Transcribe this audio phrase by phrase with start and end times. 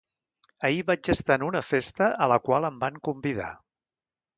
[0.69, 3.57] Ahir vaig estar en una festa a la qual em van convidar.